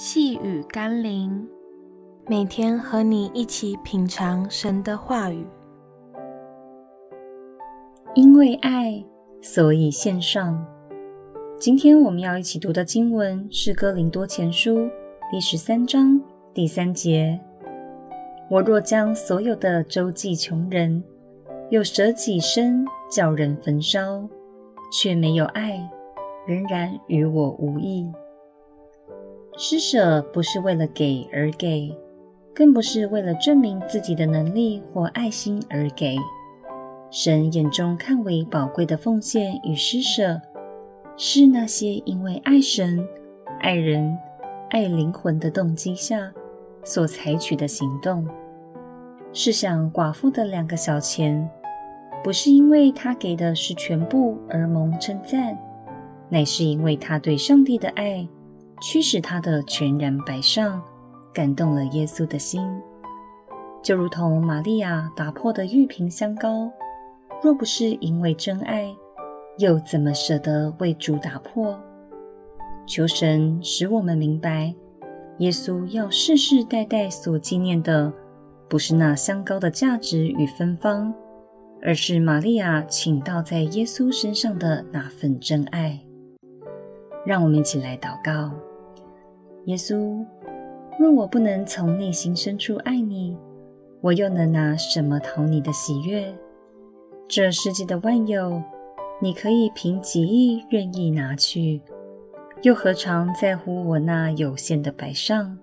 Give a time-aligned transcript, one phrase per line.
[0.00, 1.44] 细雨甘霖，
[2.28, 5.44] 每天和你一起品尝神的话语。
[8.14, 9.04] 因为爱，
[9.42, 10.64] 所以献上。
[11.58, 14.78] 今天我们要一起读的经文是《哥林多前书》
[15.32, 16.22] 第十三章
[16.54, 17.40] 第三节
[18.48, 21.02] ：“我若将所有的周济穷人，
[21.70, 24.28] 又舍己身叫人焚烧，
[24.92, 25.90] 却没有爱，
[26.46, 28.08] 仍然与我无益。”
[29.60, 31.92] 施舍不是为了给而给，
[32.54, 36.16] 更不是为了证明自己的能力或爱心而给。
[37.10, 40.40] 神眼中看为宝贵的奉献与施舍，
[41.16, 43.04] 是那些因为爱神、
[43.58, 44.16] 爱人、
[44.70, 46.32] 爱灵魂的动机下
[46.84, 48.24] 所采取的行动。
[49.32, 51.50] 试想寡妇的两个小钱，
[52.22, 55.58] 不是因为她给的是全部而蒙称赞，
[56.28, 58.24] 乃是因为她对上帝的爱。
[58.80, 60.82] 驱使他的全然摆上，
[61.32, 62.62] 感动了耶稣的心，
[63.82, 66.70] 就如同玛利亚打破的玉瓶香膏，
[67.42, 68.94] 若不是因为真爱，
[69.58, 71.78] 又怎么舍得为主打破？
[72.86, 74.74] 求神使我们明白，
[75.38, 78.12] 耶稣要世世代代所纪念的，
[78.68, 81.12] 不是那香膏的价值与芬芳，
[81.82, 86.00] 而是玛利亚倾倒在耶稣身上的那份真爱。
[87.28, 88.50] 让我们一起来祷告。
[89.66, 90.24] 耶稣，
[90.98, 93.36] 若我不能从内心深处爱你，
[94.00, 96.34] 我又能拿什么讨你的喜悦？
[97.28, 98.62] 这世界的万有，
[99.20, 101.82] 你可以凭己意任意拿去，
[102.62, 105.58] 又何尝在乎我那有限的摆上？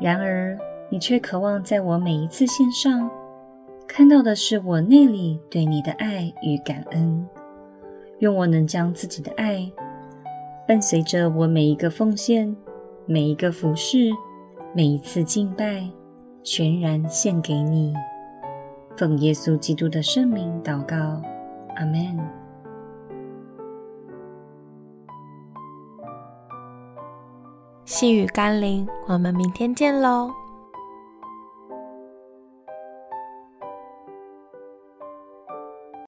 [0.00, 0.56] 然而，
[0.90, 3.10] 你却渴望在我每一次献上，
[3.88, 7.26] 看到的是我内里对你的爱与感恩。
[8.20, 9.68] 愿我能将自己的爱
[10.68, 12.54] 伴随着我每一个奉献。
[13.06, 14.10] 每一个服饰，
[14.74, 15.88] 每一次敬拜，
[16.42, 17.94] 全然献给你。
[18.94, 21.22] 奉耶稣基督的圣名祷告，
[21.76, 22.18] 阿门。
[27.86, 30.30] 细雨甘霖，我们明天见喽。